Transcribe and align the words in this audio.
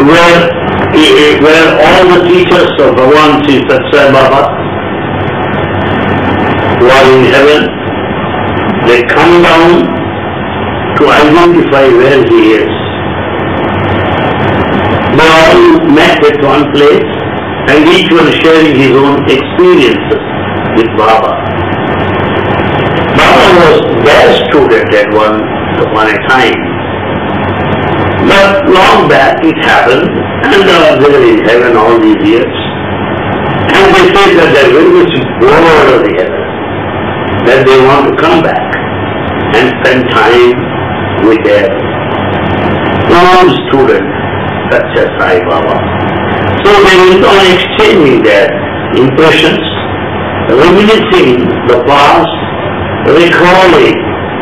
Where, 0.00 0.48
where 1.44 1.68
all 1.84 2.04
the 2.08 2.20
teachers 2.28 2.72
of 2.80 2.96
Bhagavan 2.96 3.44
Sri 3.44 3.60
Satyasai 3.68 4.12
Baba 4.12 4.42
who 6.80 6.86
are 6.88 7.06
in 7.12 7.24
heaven, 7.28 7.62
they 8.88 9.02
come 9.12 9.42
down 9.42 9.84
to 10.96 11.02
identify 11.08 11.84
where 11.92 12.24
he 12.24 12.40
is. 12.64 12.72
They 15.20 15.28
all 15.28 15.60
met 15.92 16.24
at 16.24 16.40
one 16.42 16.72
place 16.72 17.04
and 17.68 17.86
each 17.86 18.10
one 18.10 18.32
sharing 18.40 18.74
his 18.80 18.96
own 18.96 19.20
experiences 19.28 20.22
with 20.76 20.88
Baba. 20.96 21.36
Baba 23.20 23.46
was 23.60 23.78
their 24.06 24.48
student 24.48 24.94
at 24.94 25.12
one 25.12 25.36
a 26.08 26.28
time. 26.28 26.69
But 28.28 28.68
long 28.68 29.08
back 29.08 29.40
it 29.40 29.56
happened 29.64 30.08
and 30.52 30.60
they 30.66 31.08
were 31.08 31.24
in 31.24 31.40
heaven 31.46 31.76
all 31.76 31.96
these 32.00 32.20
years. 32.26 32.56
And 33.70 33.84
they 33.94 34.04
said 34.12 34.30
that 34.36 34.50
they're 34.52 34.72
very 34.74 34.92
much 34.92 35.14
bored 35.40 35.88
of 35.94 36.00
the 36.04 36.12
heaven, 36.18 36.42
that 37.46 37.60
they 37.64 37.78
want 37.86 38.10
to 38.10 38.14
come 38.20 38.42
back 38.42 38.66
and 39.56 39.72
spend 39.80 40.10
time 40.10 40.58
with 41.24 41.40
their 41.44 41.70
own 43.14 43.46
student 43.68 44.06
such 44.72 44.90
as 45.00 45.08
Sai 45.18 45.40
Baba. 45.48 45.76
So 46.64 46.70
they 46.84 46.96
went 47.08 47.24
on 47.24 47.40
exchanging 47.56 48.22
their 48.22 48.46
impressions, 48.94 49.64
reminiscing 50.50 51.46
the 51.70 51.78
past, 51.86 52.36
recalling 53.06 53.96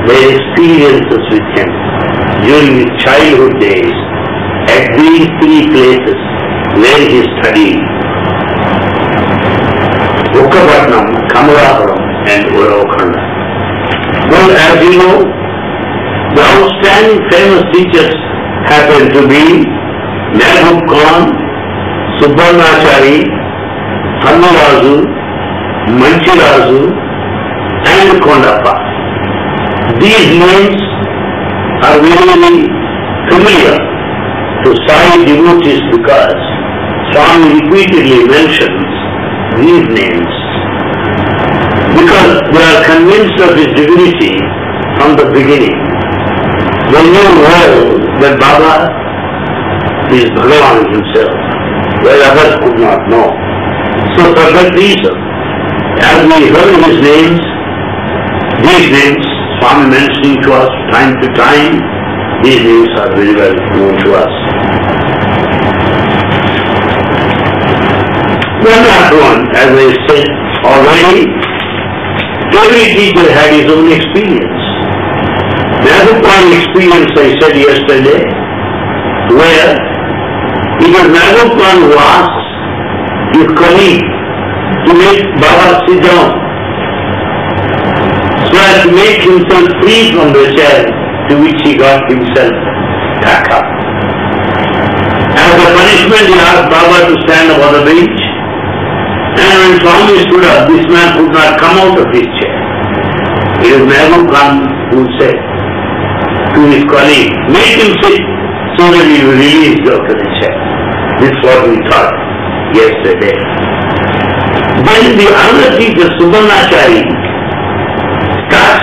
their 0.09 0.25
experiences 0.35 1.23
with 1.31 1.47
him 1.55 1.88
during 2.47 2.83
his 2.83 2.91
childhood 3.03 3.59
days 3.61 3.97
at 4.69 4.85
these 4.99 5.27
three 5.41 5.63
places 5.73 6.19
where 6.81 7.01
he 7.11 7.21
studied. 7.41 7.81
Bukkapatnam, 10.35 11.07
Kamalapuram 11.33 12.03
and 12.29 12.43
Uravakonda. 12.55 13.23
Well, 14.31 14.51
as 14.53 14.77
you 14.85 14.95
know, 15.01 15.17
the 16.37 16.43
outstanding 16.55 17.21
famous 17.31 17.65
teachers 17.73 18.15
happen 18.69 19.09
to 19.17 19.21
be 19.27 19.65
Mehboob 20.37 20.87
Khan, 20.87 21.33
Subbanachari, 22.21 23.25
Hannurazu, 24.23 25.07
Manchirazu 26.01 26.93
and 27.89 28.21
Kondappa. 28.21 28.75
These 30.01 30.29
names 30.37 30.88
are 31.87 31.99
very 32.03 32.65
familiar 33.31 33.77
to 34.65 34.71
Sai 34.87 35.25
devotees 35.25 35.83
because 35.95 36.39
Swami 37.13 37.61
repeatedly 37.61 38.27
mentions 38.27 38.89
these 39.63 39.87
names 39.95 40.33
because 41.99 42.35
they 42.53 42.65
are 42.73 42.83
convinced 42.85 43.39
of 43.47 43.57
his 43.57 43.71
divinity 43.75 44.35
from 44.99 45.17
the 45.17 45.27
beginning. 45.33 45.79
They 46.93 47.05
knew 47.05 47.31
well 47.45 47.77
that 48.23 48.35
Baba 48.41 48.75
is 50.15 50.29
Bhagavan 50.37 50.89
himself, 50.95 51.37
where 52.03 52.19
others 52.29 52.55
could 52.65 52.79
not 52.81 53.01
know. 53.13 53.29
So 54.17 54.23
for 54.35 54.49
that 54.57 54.73
reason, 54.75 55.15
as 56.01 56.19
we 56.27 56.49
heard 56.49 56.75
his 56.89 56.99
names, 57.03 57.43
these 58.65 58.89
names, 58.91 59.28
Swami 59.59 59.91
mentioning 59.91 60.39
to 60.43 60.53
us 60.55 60.71
time 60.95 61.19
to 61.21 61.29
time, 61.35 61.83
these 62.43 62.63
names 62.63 62.89
are 63.01 63.11
very 63.15 63.35
well 63.35 63.55
known 63.75 63.95
to 63.99 64.09
us. 64.15 64.35
Not 68.63 69.11
one, 69.19 69.43
as 69.57 69.71
I 69.75 69.89
said 70.07 70.29
already, 70.63 71.27
every 72.55 72.87
teacher 72.95 73.27
had 73.35 73.51
his 73.59 73.67
own 73.73 73.91
experience. 73.91 74.63
There's 75.83 76.11
one 76.23 76.47
experience 76.55 77.11
I 77.19 77.35
said 77.41 77.55
yesterday, 77.59 78.23
where 79.35 79.75
was 80.87 81.09
Nagopal 81.11 81.81
asked 81.99 82.47
his 83.35 83.49
colleague 83.59 84.07
to 84.87 84.93
make 84.95 85.21
Baba 85.41 85.83
sit 85.89 86.03
down 86.03 86.48
so 88.69 88.75
as 88.75 88.85
to 88.85 88.93
make 88.93 89.21
himself 89.25 89.65
free 89.81 90.13
from 90.13 90.33
the 90.33 90.45
chair 90.53 90.85
to 91.29 91.41
which 91.41 91.57
he 91.65 91.77
got 91.77 92.05
himself 92.11 92.53
stuck 93.21 93.49
up. 93.49 93.65
As 95.39 95.55
a 95.57 95.69
punishment, 95.73 96.27
he 96.29 96.37
asked 96.37 96.69
Baba 96.69 97.09
to 97.09 97.15
stand 97.25 97.49
upon 97.53 97.73
the 97.81 97.85
bench 97.85 98.19
and 99.39 99.55
when 99.57 99.73
Swami 99.81 100.19
stood 100.27 100.45
up, 100.45 100.69
this 100.69 100.85
man 100.91 101.17
could 101.17 101.33
not 101.33 101.61
come 101.61 101.79
out 101.79 101.97
of 101.97 102.09
his 102.13 102.27
chair. 102.43 102.57
It 103.63 103.71
is 103.79 103.83
Mehboob 103.87 104.27
Khan 104.29 104.67
who 104.91 105.07
said 105.17 105.39
to 106.55 106.61
his 106.69 106.85
colleague, 106.91 107.33
make 107.49 107.79
him 107.79 107.95
sit 108.03 108.21
so 108.77 108.91
that 108.91 109.07
he 109.07 109.23
will 109.25 109.39
release 109.39 109.81
out 109.89 110.03
of 110.03 110.17
the 110.17 110.29
chair. 110.43 110.57
This 111.23 111.31
is 111.31 111.41
what 111.47 111.61
we 111.71 111.77
thought 111.87 112.15
yesterday. 112.75 113.39
Then 114.83 115.17
the 115.17 115.29
other 115.31 115.79
teacher, 115.79 116.09
Subbanachari, 116.19 117.28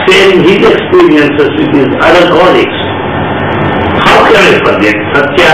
sharing 0.05 0.41
his 0.45 0.61
experiences 0.61 1.49
with 1.57 1.71
his 1.73 1.89
other 2.01 2.25
colleagues. 2.29 2.79
How 4.05 4.21
can 4.29 4.37
I 4.37 4.53
forget 4.61 4.95
Satya? 5.13 5.53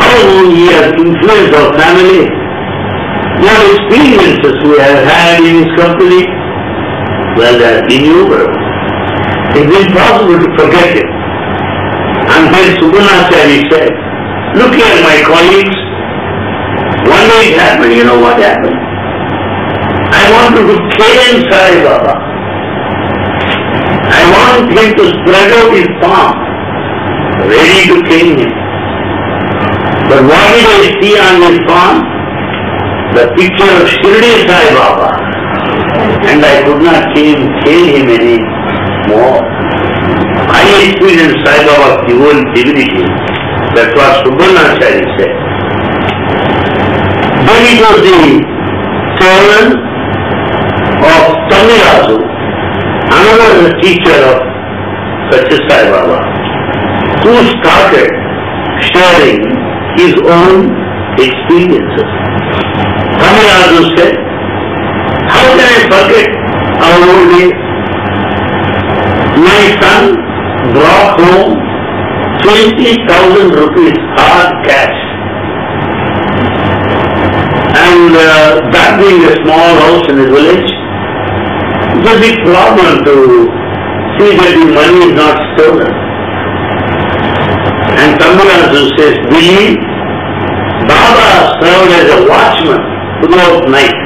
How 0.00 0.16
he 0.48 0.72
has 0.72 0.92
influenced 0.96 1.54
our 1.54 1.72
family? 1.76 2.24
What 3.44 3.60
experiences 3.76 4.56
we 4.64 4.78
have 4.80 5.00
had 5.04 5.44
in 5.44 5.62
his 5.62 5.70
company? 5.76 6.24
Well, 7.36 7.54
they 7.58 7.68
are 7.68 7.84
innumerable. 7.86 8.58
It's 9.54 9.68
impossible 9.68 10.38
to 10.42 10.48
forget 10.58 10.96
it. 10.96 11.08
And 12.28 12.52
when 12.52 12.66
Subbanachari 12.80 13.60
said, 13.70 13.92
look 14.56 14.74
here 14.74 14.98
my 15.04 15.20
colleagues, 15.24 15.78
one 17.08 17.24
day 17.28 17.52
it 17.52 17.58
happened, 17.58 17.92
you 17.92 18.04
know 18.04 18.18
what 18.20 18.40
happened? 18.40 18.76
I 20.10 20.24
wanted 20.32 20.66
to 20.66 20.76
cane 20.96 21.44
Sai 21.48 21.84
Baba. 21.84 22.27
Want 24.48 24.72
him 24.72 24.96
to 24.96 25.04
spread 25.12 25.52
out 25.52 25.76
his 25.76 25.88
palm, 26.00 26.32
ready 27.52 27.84
to 27.92 27.96
kill 28.08 28.30
him. 28.40 28.52
But 30.08 30.24
what 30.24 30.44
did 30.56 30.64
I 30.72 30.88
see 31.04 31.14
on 31.20 31.36
his 31.44 31.60
palm? 31.68 31.96
The 33.12 33.24
picture 33.36 33.68
of 33.76 33.84
Shirdi 34.00 34.48
Sai 34.48 34.72
Baba. 34.72 35.10
And 36.32 36.40
I 36.40 36.64
could 36.64 36.80
not 36.80 37.12
cane, 37.14 37.44
cane 37.60 37.88
him 37.92 38.08
any 38.08 38.40
more. 39.12 39.44
I 40.48 40.64
experienced 40.80 41.44
Sai 41.44 41.60
Baba's 41.68 42.08
divine 42.08 42.40
divinity. 42.56 43.04
That's 43.76 43.92
what 44.00 44.24
Subbanachari 44.24 45.04
said. 45.20 45.32
Then 47.44 47.62
it 47.68 47.78
was 47.84 47.98
the 48.00 48.20
turn 49.20 49.76
of 51.04 51.36
Tamirazu, 51.52 52.16
another 53.18 53.74
teacher 53.82 54.18
of 54.30 54.38
Satyasai 55.30 55.84
Baba, 55.90 56.20
who 57.24 57.34
started 57.60 58.10
sharing 58.90 59.40
his 59.98 60.14
own 60.22 60.70
experiences. 61.18 62.10
Tamirazu 63.18 63.82
said, 63.98 64.14
always 65.34 65.82
forget 65.90 66.30
our 66.86 67.00
old 67.10 67.28
days. 67.34 67.58
My 69.42 69.62
son 69.82 70.02
brought 70.74 71.18
home 71.18 71.54
20,000 72.42 73.50
rupees 73.50 73.98
hard 74.16 74.50
cash. 74.64 74.98
And 77.78 78.10
uh, 78.14 78.70
that 78.72 78.98
being 79.00 79.22
a 79.26 79.34
small 79.42 79.70
house 79.82 80.06
in 80.08 80.16
the 80.18 80.28
village, 80.30 80.67
a 82.16 82.32
problem 82.40 83.04
to 83.04 83.16
see 84.16 84.32
that 84.40 84.52
the 84.56 84.66
money 84.72 85.12
is 85.12 85.14
not 85.14 85.36
stolen. 85.52 85.92
And 88.00 88.16
Tamarazu 88.16 88.82
says, 88.96 89.14
believe 89.28 89.76
Baba 90.88 91.52
served 91.60 91.92
as 91.92 92.08
a 92.16 92.20
watchman 92.24 92.80
throughout 93.20 93.68
night. 93.68 93.98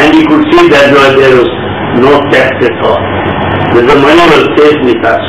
And 0.00 0.16
he 0.16 0.24
could 0.24 0.44
see 0.48 0.72
that 0.72 0.88
there 0.92 1.36
was 1.36 1.52
no 2.00 2.16
theft 2.32 2.60
at 2.64 2.76
all. 2.80 3.02
That 3.76 3.84
the 3.92 3.96
money 4.00 4.24
was 4.32 4.44
safe 4.56 4.80
with 4.88 5.02
us. 5.04 5.24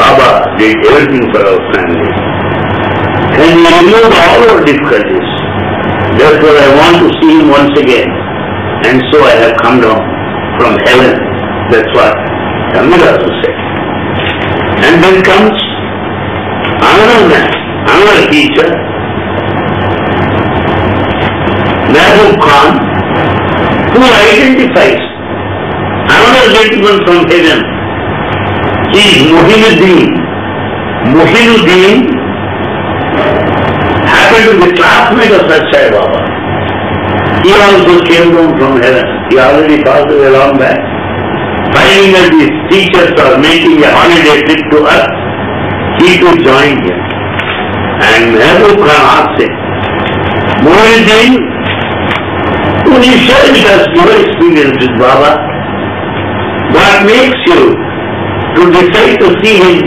Baba 0.00 0.56
did 0.56 0.72
everything 0.88 1.28
for 1.36 1.40
our 1.52 1.60
family. 1.76 2.12
And 3.44 3.60
he 3.60 3.68
removed 3.76 4.14
all 4.16 4.40
our 4.56 4.60
difficulties. 4.64 5.28
Therefore 6.16 6.56
I 6.56 6.68
want 6.80 6.96
to 7.04 7.08
see 7.20 7.44
him 7.44 7.52
once 7.52 7.76
again. 7.76 8.08
And 8.88 9.04
so 9.12 9.20
I 9.20 9.36
have 9.36 9.56
come 9.60 9.80
down 9.80 10.12
from 10.58 10.76
heaven. 10.86 11.16
That's 11.70 11.90
what 11.96 12.12
Tamirazu 12.74 13.28
said. 13.40 13.56
And 14.84 14.94
then 15.02 15.22
comes 15.22 15.56
another 16.82 17.28
man, 17.28 17.48
another 17.86 18.30
teacher, 18.30 18.68
Mehboob 21.92 22.34
Khan, 22.40 22.70
who 23.92 24.00
identifies 24.02 25.00
another 26.08 26.44
gentleman 26.56 26.98
from 27.06 27.20
heaven. 27.30 27.60
He 28.92 29.02
is 29.16 29.22
Mohinuddin. 29.32 30.08
Mohinuddin 31.12 31.96
happened 34.08 34.44
to 34.48 34.66
be 34.66 34.76
classmate 34.76 35.32
of 35.32 35.42
Satsai 35.48 35.90
Baba. 35.92 36.31
He 37.42 37.50
also 37.58 37.98
came 38.06 38.30
down 38.30 38.54
from 38.54 38.78
heaven. 38.78 39.02
He 39.30 39.38
already 39.38 39.82
passed 39.82 40.06
away 40.06 40.30
long 40.30 40.58
back. 40.58 40.78
Finding 41.74 42.14
that 42.14 42.30
these 42.30 42.54
teachers 42.70 43.18
are 43.18 43.34
making 43.40 43.82
a 43.82 43.90
holiday 43.90 44.38
trip 44.46 44.62
to 44.70 44.78
earth, 44.86 45.10
he 45.98 46.22
too 46.22 46.38
joined 46.38 46.78
him. 46.86 46.98
And 47.98 48.38
Mehboob 48.38 48.78
Khan 48.78 49.02
asked 49.18 49.38
him, 49.42 49.52
Mohinuddin, 50.62 51.34
when 52.94 53.02
you 53.02 53.16
share 53.26 53.46
with 53.50 53.66
us 53.74 53.90
your 53.90 54.10
experience 54.22 54.76
with 54.78 54.94
Baba, 55.02 55.34
what 56.70 57.02
makes 57.02 57.40
you 57.50 57.74
to 58.54 58.62
decide 58.70 59.18
to 59.18 59.28
see 59.42 59.56
him 59.58 59.82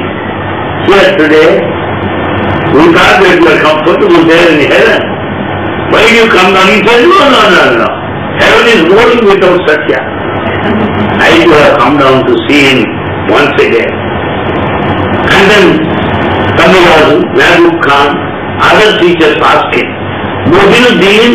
here 0.91 1.11
today? 1.15 1.63
We 2.75 2.83
thought 2.91 3.23
that 3.23 3.39
you 3.39 3.47
are 3.47 3.61
comfortable 3.63 4.27
there 4.27 4.51
in 4.51 4.67
heaven. 4.67 5.14
Why 5.91 6.01
do 6.07 6.13
you 6.15 6.27
come 6.31 6.53
down? 6.53 6.67
He 6.73 6.79
said, 6.81 7.01
no, 7.05 7.21
no, 7.29 7.41
no, 7.53 7.63
no. 7.83 7.89
Heaven 8.41 8.65
is 8.67 8.81
boring 8.89 9.23
without 9.25 9.59
Satya. 9.67 9.99
I 11.21 11.43
too 11.43 11.51
have 11.51 11.77
come 11.77 11.97
down 11.97 12.25
to 12.25 12.33
see 12.47 12.61
him 12.67 12.79
once 13.29 13.55
again. 13.61 13.91
And 15.35 15.43
then 15.51 15.65
Tamirazu, 16.57 17.21
Mehboob 17.37 17.77
Khan, 17.85 18.09
other 18.59 18.99
teachers 18.99 19.37
asked 19.41 19.75
him, 19.75 19.87
Mohinuddin, 20.51 21.31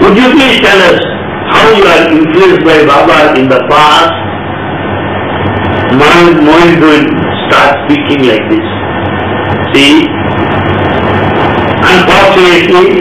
would 0.00 0.16
you 0.16 0.28
please 0.32 0.60
tell 0.60 0.80
us 0.94 1.00
how 1.52 1.64
you 1.74 1.84
are 1.84 2.04
influenced 2.12 2.64
by 2.64 2.84
Baba 2.86 3.38
in 3.38 3.48
the 3.48 3.60
past? 3.68 4.14
Mohinuddin 5.98 7.04
starts 7.48 7.76
speaking 7.88 8.28
like 8.30 8.44
this. 8.48 8.66
See, 9.74 10.06
unfortunately, 11.82 13.00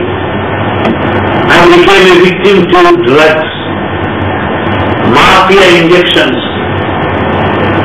I 1.50 1.66
became 1.66 2.06
a 2.14 2.18
victim 2.22 2.58
to 2.70 2.82
drugs, 3.10 3.52
mafia 5.10 5.66
injections. 5.82 6.38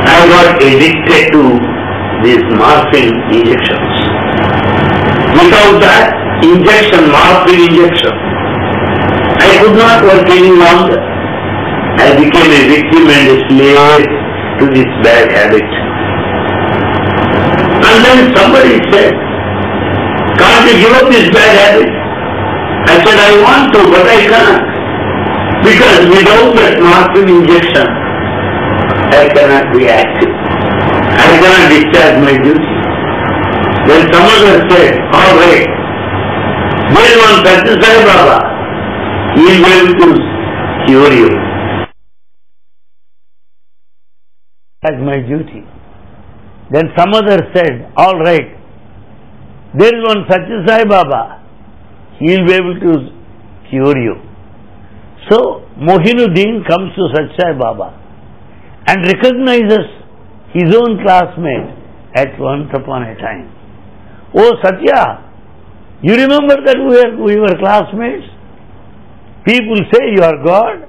I 0.04 0.20
got 0.28 0.60
addicted 0.60 1.32
to 1.32 1.42
these 2.20 2.44
morphine 2.52 3.16
injections. 3.32 3.94
Without 5.32 5.80
that 5.80 6.12
injection, 6.44 7.08
morphine 7.08 7.72
injection, 7.72 8.14
I 9.40 9.48
could 9.64 9.76
not 9.80 10.04
work 10.04 10.28
any 10.28 10.52
longer. 10.52 11.00
I 12.04 12.12
became 12.20 12.50
a 12.52 12.62
victim 12.68 13.08
and 13.08 13.26
a 13.32 13.36
slave 13.48 14.04
to 14.60 14.64
this 14.76 14.90
bad 15.00 15.32
habit. 15.32 15.68
And 17.80 17.96
then 18.04 18.18
somebody 18.36 18.76
said, 18.92 19.14
can't 20.36 20.64
you 20.68 20.76
give 20.84 20.92
up 21.00 21.08
this 21.08 21.32
bad 21.32 21.52
habit? 21.64 22.03
I 22.86 22.94
said, 23.04 23.18
I 23.18 23.32
want 23.42 23.72
to, 23.74 23.80
but 23.90 24.06
I 24.06 24.20
can't. 24.28 24.64
Because 25.64 26.02
without 26.12 26.52
that 26.60 26.74
morphine 26.80 27.30
injection, 27.40 27.86
I 29.12 29.28
cannot 29.32 29.72
be 29.72 29.88
active. 29.88 30.28
I 30.28 31.28
cannot 31.40 31.64
discharge 31.72 32.16
my 32.20 32.36
duty. 32.42 32.74
Then 33.88 34.12
some 34.12 34.26
other 34.28 34.68
said, 34.68 34.98
all 35.12 35.36
right, 35.40 35.74
is 37.04 37.16
one 37.20 37.44
Satya 37.44 37.74
Sai 37.82 37.96
Baba. 38.04 38.38
He 39.36 39.44
be 39.44 39.70
able 39.76 39.94
to 40.00 40.08
cure 40.86 41.12
you. 41.12 41.30
That's 44.82 45.00
my 45.00 45.18
duty. 45.20 45.64
Then 46.70 46.90
some 46.96 47.14
other 47.14 47.38
said, 47.54 47.90
all 47.96 48.18
right, 48.18 48.48
there 49.78 49.94
is 49.94 50.06
one 50.06 50.24
Satya 50.28 50.64
Sai 50.66 50.84
Baba. 50.84 51.43
He 52.18 52.30
will 52.30 52.46
be 52.46 52.54
able 52.54 52.78
to 52.80 52.92
cure 53.70 53.98
you. 53.98 54.14
So 55.30 55.64
Mohinuddin 55.78 56.66
comes 56.68 56.94
to 56.96 57.08
Satya 57.14 57.54
Baba 57.58 57.90
and 58.86 58.98
recognizes 59.06 59.86
his 60.52 60.74
own 60.76 61.02
classmate 61.02 61.74
at 62.14 62.38
once 62.38 62.70
upon 62.74 63.02
a 63.02 63.14
time. 63.16 63.50
Oh 64.36 64.52
Satya, 64.62 65.24
you 66.02 66.12
remember 66.14 66.56
that 66.64 66.76
we 66.78 66.92
were, 66.94 67.24
we 67.24 67.40
were 67.40 67.56
classmates? 67.58 68.28
People 69.46 69.76
say 69.92 70.12
you 70.14 70.22
are 70.22 70.38
God 70.44 70.88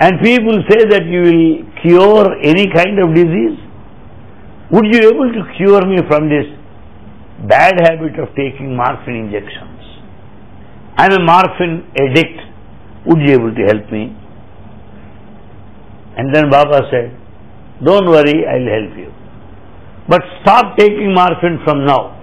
and 0.00 0.20
people 0.22 0.62
say 0.70 0.86
that 0.90 1.04
you 1.06 1.20
will 1.26 1.66
cure 1.82 2.26
any 2.42 2.66
kind 2.72 3.02
of 3.02 3.14
disease. 3.14 3.58
Would 4.70 4.86
you 4.86 5.00
be 5.00 5.06
able 5.06 5.32
to 5.32 5.42
cure 5.56 5.82
me 5.86 5.98
from 6.08 6.28
this 6.28 6.46
bad 7.48 7.74
habit 7.82 8.18
of 8.20 8.28
taking 8.36 8.76
morphine 8.76 9.26
injections? 9.26 9.77
I 10.98 11.06
am 11.06 11.12
a 11.12 11.24
morphine 11.24 11.86
addict. 11.96 12.38
Would 13.06 13.20
you 13.20 13.26
be 13.26 13.32
able 13.32 13.54
to 13.54 13.64
help 13.70 13.92
me? 13.92 14.02
And 16.18 16.34
then 16.34 16.50
Baba 16.50 16.80
said, 16.90 17.16
Don't 17.84 18.06
worry, 18.06 18.44
I'll 18.44 18.70
help 18.76 18.98
you. 18.98 19.12
But 20.08 20.22
stop 20.42 20.76
taking 20.76 21.14
morphine 21.14 21.60
from 21.64 21.84
now. 21.84 22.16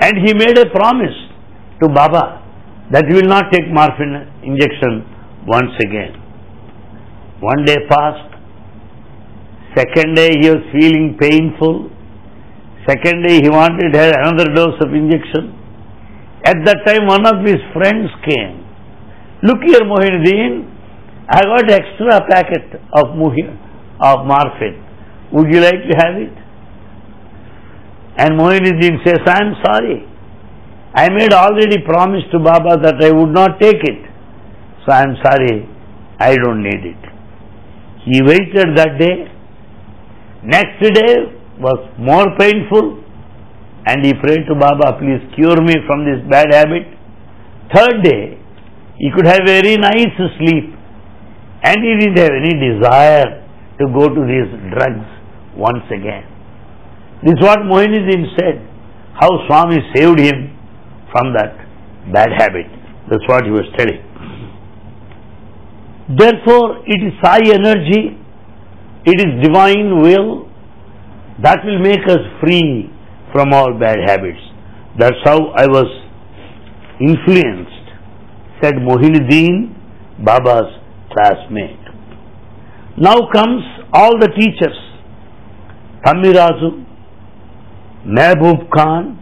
And 0.00 0.18
he 0.26 0.34
made 0.34 0.58
a 0.58 0.68
promise 0.70 1.16
to 1.82 1.88
Baba 1.88 2.42
that 2.90 3.06
he 3.08 3.14
will 3.14 3.28
not 3.28 3.50
take 3.52 3.66
morphine 3.72 4.28
injection 4.42 5.06
once 5.46 5.72
again. 5.80 6.12
One 7.40 7.64
day 7.64 7.76
passed. 7.88 8.34
Second 9.76 10.14
day 10.14 10.30
he 10.42 10.50
was 10.50 10.60
feeling 10.72 11.16
painful. 11.18 11.88
Second 12.86 13.22
day 13.26 13.40
he 13.40 13.48
wanted 13.48 13.94
another 13.94 14.52
dose 14.52 14.76
of 14.84 14.92
injection. 14.92 15.56
At 16.44 16.56
that 16.64 16.78
time 16.86 17.06
one 17.06 17.26
of 17.26 17.44
his 17.44 17.60
friends 17.72 18.08
came. 18.28 18.64
Look 19.42 19.58
here 19.66 19.80
Mohinuddin, 19.80 20.68
I 21.28 21.40
got 21.42 21.70
extra 21.70 22.20
packet 22.28 22.80
of 22.92 23.14
muhi- 23.16 23.56
of 24.00 24.26
morphine. 24.26 24.80
Would 25.32 25.52
you 25.52 25.60
like 25.60 25.80
to 25.88 25.94
have 25.96 26.16
it? 26.16 26.34
And 28.18 28.38
Mohinuddin 28.38 29.04
says, 29.06 29.20
I 29.26 29.38
am 29.44 29.54
sorry. 29.64 30.06
I 30.94 31.08
made 31.10 31.32
already 31.32 31.78
promise 31.84 32.24
to 32.32 32.38
Baba 32.40 32.76
that 32.82 32.96
I 33.02 33.12
would 33.12 33.30
not 33.32 33.60
take 33.60 33.78
it. 33.82 34.00
So 34.84 34.92
I 34.92 35.02
am 35.02 35.14
sorry, 35.22 35.68
I 36.18 36.34
don't 36.34 36.62
need 36.62 36.82
it. 36.84 37.02
He 38.04 38.20
waited 38.22 38.76
that 38.76 38.98
day. 38.98 39.28
Next 40.42 40.80
day 40.82 41.14
was 41.60 41.78
more 41.98 42.26
painful 42.38 42.99
and 43.86 44.04
he 44.04 44.12
prayed 44.14 44.44
to 44.48 44.54
Baba, 44.54 44.98
please 44.98 45.22
cure 45.34 45.60
me 45.62 45.74
from 45.86 46.04
this 46.04 46.20
bad 46.30 46.52
habit. 46.52 46.84
Third 47.74 48.02
day, 48.02 48.38
he 48.98 49.10
could 49.14 49.26
have 49.26 49.40
very 49.46 49.76
nice 49.76 50.12
sleep 50.38 50.74
and 51.62 51.76
he 51.80 51.92
didn't 52.00 52.18
have 52.18 52.34
any 52.36 52.54
desire 52.56 53.46
to 53.80 53.84
go 53.96 54.08
to 54.08 54.20
these 54.28 54.50
drugs 54.74 55.08
once 55.56 55.84
again. 55.90 56.24
This 57.22 57.32
is 57.36 57.40
what 57.42 57.60
Mohinuddin 57.60 58.24
said, 58.38 58.60
how 59.20 59.28
Swami 59.46 59.80
saved 59.94 60.20
him 60.20 60.56
from 61.12 61.32
that 61.34 61.56
bad 62.12 62.30
habit. 62.38 62.66
That's 63.10 63.26
what 63.28 63.44
he 63.44 63.50
was 63.50 63.64
telling. 63.76 64.00
Therefore, 66.16 66.82
it 66.86 67.00
is 67.06 67.12
Sai 67.22 67.40
energy, 67.54 68.16
it 69.04 69.16
is 69.20 69.42
divine 69.44 70.02
will 70.02 70.48
that 71.42 71.64
will 71.64 71.78
make 71.78 72.04
us 72.08 72.20
free 72.40 72.90
from 73.32 73.52
all 73.52 73.78
bad 73.78 73.98
habits. 74.06 74.40
That's 74.98 75.16
how 75.24 75.48
I 75.56 75.66
was 75.66 75.86
influenced, 77.00 77.86
said 78.62 78.74
Mohinuddin, 78.74 79.74
Baba's 80.24 80.70
classmate. 81.12 81.78
Now 82.98 83.16
comes 83.32 83.62
all 83.92 84.18
the 84.18 84.28
teachers, 84.38 84.76
Thamirazu, 86.04 86.84
Mehboob 88.06 88.70
Khan, 88.70 89.16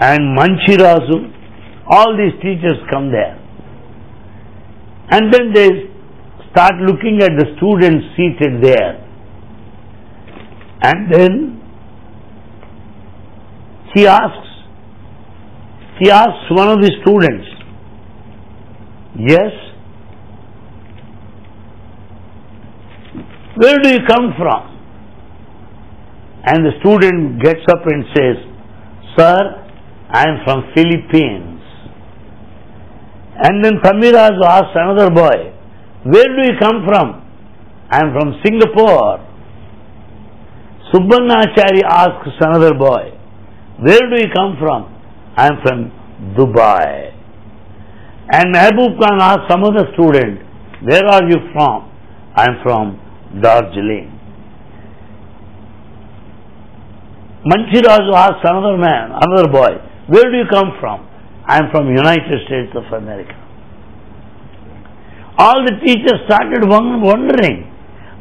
and 0.00 0.36
Manchirazu, 0.36 1.32
all 1.86 2.16
these 2.16 2.34
teachers 2.42 2.78
come 2.90 3.10
there. 3.12 3.38
And 5.10 5.32
then 5.32 5.52
they 5.52 5.68
start 6.50 6.74
looking 6.80 7.20
at 7.22 7.30
the 7.38 7.46
students 7.56 8.06
seated 8.16 8.62
there. 8.62 9.03
And 10.86 11.10
then 11.10 11.34
he 13.94 14.06
asks, 14.06 14.50
he 15.98 16.10
asks 16.10 16.50
one 16.50 16.68
of 16.68 16.78
the 16.82 16.90
students, 17.00 17.48
Yes, 19.16 19.52
where 23.56 23.78
do 23.78 23.88
you 23.88 24.00
come 24.06 24.34
from? 24.36 24.62
And 26.44 26.66
the 26.66 26.72
student 26.80 27.42
gets 27.42 27.64
up 27.70 27.86
and 27.86 28.04
says, 28.14 28.36
Sir, 29.16 29.38
I 30.10 30.28
am 30.28 30.44
from 30.44 30.64
Philippines. 30.74 31.62
And 33.42 33.64
then 33.64 33.78
Thamirazu 33.82 34.44
asks 34.44 34.74
another 34.74 35.08
boy, 35.10 35.54
Where 36.04 36.28
do 36.36 36.42
you 36.44 36.58
come 36.60 36.84
from? 36.86 37.24
I 37.90 38.00
am 38.00 38.12
from 38.12 38.34
Singapore. 38.44 39.33
Subbannachari 40.92 41.82
asks 41.88 42.36
another 42.40 42.74
boy, 42.74 43.12
Where 43.80 44.00
do 44.10 44.16
you 44.20 44.28
come 44.34 44.56
from? 44.60 44.90
I 45.36 45.46
am 45.46 45.56
from 45.62 45.90
Dubai. 46.36 47.12
And 48.30 48.54
Mehboob 48.54 48.98
Khan 49.00 49.20
asks 49.20 49.50
some 49.50 49.64
other 49.64 49.86
student, 49.94 50.40
Where 50.82 51.04
are 51.06 51.24
you 51.28 51.38
from? 51.52 51.90
I 52.36 52.44
am 52.48 52.56
from 52.62 53.00
Darjeeling. 53.40 54.10
Manchirazu 57.46 58.12
asks 58.14 58.40
another 58.44 58.78
man, 58.78 59.10
another 59.12 59.48
boy, 59.48 59.76
where 60.08 60.30
do 60.30 60.36
you 60.36 60.46
come 60.50 60.72
from? 60.80 61.06
I 61.46 61.58
am 61.58 61.70
from 61.70 61.88
United 61.88 62.40
States 62.46 62.72
of 62.74 62.84
America. 62.92 63.36
All 65.36 65.64
the 65.64 65.76
teachers 65.84 66.20
started 66.26 66.64
wondering. 66.66 67.70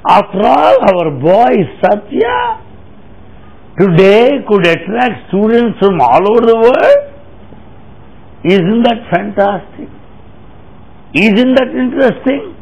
After 0.05 0.39
all, 0.45 0.75
our 0.83 1.12
boy 1.12 1.53
Satya 1.79 2.60
today 3.79 4.31
could 4.50 4.67
attract 4.67 5.29
students 5.29 5.79
from 5.79 6.01
all 6.01 6.19
over 6.29 6.45
the 6.45 6.60
world. 6.60 7.03
Isn't 8.43 8.83
that 8.83 9.00
fantastic? 9.10 9.88
Isn't 11.15 11.55
that 11.55 11.72
interesting? 11.72 12.53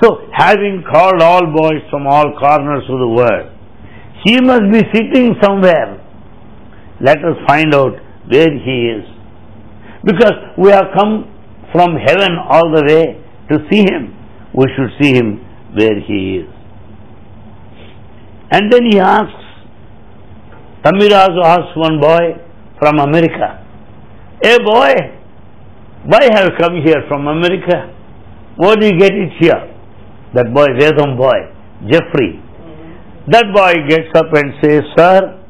So, 0.00 0.28
having 0.32 0.84
called 0.88 1.20
all 1.20 1.46
boys 1.50 1.82
from 1.90 2.06
all 2.06 2.38
corners 2.38 2.84
of 2.88 2.98
the 3.00 3.08
world, 3.08 3.50
he 4.24 4.40
must 4.40 4.70
be 4.70 4.82
sitting 4.94 5.34
somewhere. 5.42 5.98
Let 7.00 7.18
us 7.18 7.36
find 7.48 7.74
out 7.74 7.94
where 8.30 8.52
he 8.52 8.92
is. 8.94 9.04
Because 10.04 10.34
we 10.56 10.70
have 10.70 10.94
come 10.96 11.26
from 11.72 11.96
heaven 11.96 12.38
all 12.48 12.70
the 12.70 12.84
way 12.86 13.20
to 13.50 13.66
see 13.68 13.80
him. 13.80 14.14
We 14.54 14.66
should 14.76 14.94
see 15.02 15.12
him 15.12 15.45
where 15.76 16.00
he 16.08 16.18
is. 16.40 16.48
And 18.50 18.72
then 18.72 18.84
he 18.90 18.98
asks, 18.98 19.44
Thamirazu 20.84 21.42
asks 21.44 21.76
one 21.76 22.00
boy 22.00 22.24
from 22.78 22.98
America, 23.00 23.48
Hey 24.42 24.58
boy, 24.58 24.92
why 26.06 26.22
have 26.32 26.44
you 26.46 26.56
come 26.58 26.76
here 26.84 27.02
from 27.08 27.26
America? 27.26 27.92
What 28.56 28.80
do 28.80 28.86
you 28.86 28.98
get 28.98 29.12
it 29.12 29.32
here? 29.40 29.62
That 30.34 30.54
boy, 30.54 30.66
Vedam 30.78 31.16
boy, 31.16 31.38
Jeffrey. 31.90 32.40
That 33.28 33.46
boy 33.52 33.72
gets 33.88 34.14
up 34.14 34.32
and 34.32 34.54
says, 34.62 34.82
Sir, 34.96 35.42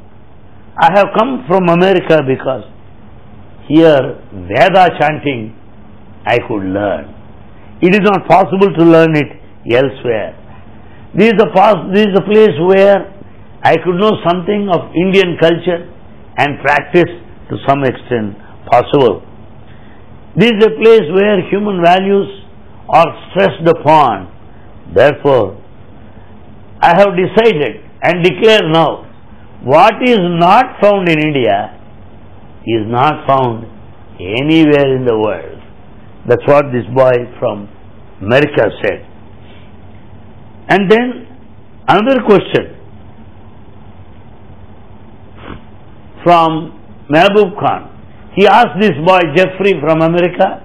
I 0.79 0.89
have 0.95 1.07
come 1.17 1.45
from 1.47 1.69
America 1.69 2.21
because 2.25 2.63
here 3.67 4.17
Veda 4.49 4.89
chanting 4.99 5.53
I 6.25 6.37
could 6.47 6.63
learn. 6.63 7.13
It 7.81 7.93
is 7.93 8.01
not 8.01 8.27
possible 8.27 8.73
to 8.73 8.83
learn 8.83 9.15
it 9.15 9.36
elsewhere. 9.73 10.35
This 11.15 11.33
is, 11.33 11.39
a 11.41 11.49
this 11.93 12.05
is 12.07 12.15
a 12.19 12.25
place 12.25 12.55
where 12.67 13.09
I 13.63 13.75
could 13.77 13.95
know 13.97 14.11
something 14.27 14.69
of 14.69 14.91
Indian 14.95 15.37
culture 15.39 15.89
and 16.37 16.59
practice 16.61 17.09
to 17.49 17.55
some 17.67 17.83
extent 17.83 18.37
possible. 18.69 19.23
This 20.35 20.51
is 20.51 20.63
a 20.65 20.73
place 20.77 21.07
where 21.15 21.41
human 21.49 21.81
values 21.83 22.27
are 22.89 23.07
stressed 23.31 23.65
upon. 23.67 24.29
Therefore, 24.93 25.57
I 26.81 26.93
have 26.99 27.17
decided 27.17 27.81
and 28.03 28.23
declare 28.23 28.69
now 28.69 29.09
what 29.63 29.95
is 30.05 30.19
not 30.21 30.77
found 30.79 31.09
in 31.09 31.17
India 31.19 31.73
is 32.67 32.85
not 32.85 33.25
found 33.25 33.65
anywhere 34.19 34.95
in 34.95 35.05
the 35.05 35.17
world. 35.17 35.57
That's 36.27 36.45
what 36.45 36.65
this 36.71 36.85
boy 36.93 37.15
from 37.39 37.67
America 38.21 38.69
said. 38.83 39.06
And 40.69 40.91
then 40.91 41.27
another 41.87 42.21
question 42.25 42.75
from 46.23 46.75
Mehboob 47.09 47.57
Khan. 47.59 47.93
He 48.35 48.45
asked 48.47 48.79
this 48.79 48.93
boy 49.05 49.19
Jeffrey 49.35 49.73
from 49.81 50.01
America, 50.01 50.61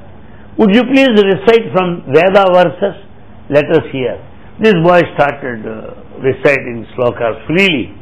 would 0.58 0.74
you 0.74 0.82
please 0.84 1.08
recite 1.08 1.72
from 1.72 2.04
Veda 2.12 2.44
verses? 2.52 2.96
Let 3.48 3.64
us 3.70 3.84
hear. 3.92 4.18
This 4.60 4.74
boy 4.84 5.00
started 5.14 5.64
uh, 5.64 5.94
reciting 6.20 6.86
slokas 6.94 7.46
freely. 7.46 7.94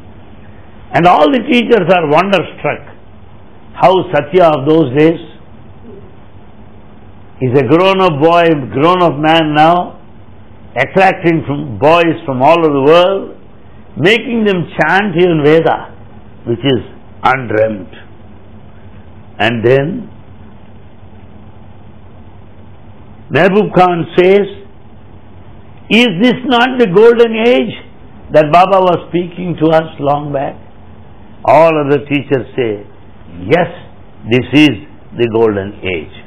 And 0.93 1.07
all 1.07 1.31
the 1.31 1.39
teachers 1.49 1.87
are 1.93 2.09
wonderstruck 2.09 2.91
how 3.81 3.93
Satya 4.11 4.45
of 4.45 4.67
those 4.67 4.95
days 4.97 5.19
is 7.41 7.57
a 7.57 7.63
grown 7.63 8.01
up 8.01 8.21
boy, 8.21 8.43
grown 8.73 9.01
up 9.01 9.17
man 9.17 9.55
now, 9.55 10.00
attracting 10.75 11.43
from 11.45 11.77
boys 11.79 12.15
from 12.25 12.41
all 12.41 12.59
over 12.59 12.73
the 12.73 12.83
world, 12.83 13.37
making 13.97 14.45
them 14.45 14.67
chant 14.79 15.15
even 15.17 15.43
Veda, 15.43 15.93
which 16.47 16.59
is 16.59 16.81
undreamt. 17.23 17.93
And 19.39 19.65
then 19.65 20.09
Mehboob 23.33 23.73
Khan 23.73 24.05
says, 24.17 24.47
Is 25.89 26.09
this 26.21 26.39
not 26.45 26.79
the 26.79 26.87
golden 26.93 27.35
age 27.47 27.73
that 28.33 28.51
Baba 28.51 28.79
was 28.79 29.07
speaking 29.09 29.55
to 29.59 29.67
us 29.71 29.89
long 29.99 30.31
back? 30.33 30.55
All 31.43 31.71
other 31.73 32.05
teachers 32.05 32.45
say, 32.55 32.85
yes, 33.49 33.69
this 34.29 34.45
is 34.53 34.75
the 35.17 35.27
golden 35.33 35.79
age. 35.81 36.20